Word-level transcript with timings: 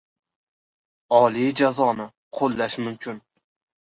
Oliy 1.19 1.53
jazoni 1.61 2.09
qo‘llash 2.41 2.79
ham 2.81 2.89
mumkin! 2.91 3.25